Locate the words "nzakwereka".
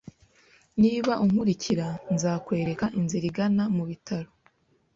2.13-2.85